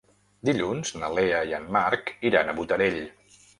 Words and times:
Dilluns 0.47 0.91
na 1.01 1.09
Lea 1.19 1.43
i 1.53 1.55
en 1.59 1.69
Marc 1.77 2.11
iran 2.33 2.49
a 2.49 2.59
Botarell. 2.63 3.01